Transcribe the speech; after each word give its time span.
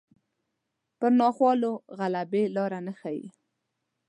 پر 0.97 1.11
ناخوالو 1.19 1.71
غلبې 1.97 2.43
لاره 2.55 2.79
نه 2.87 2.93
ښيي 2.99 3.25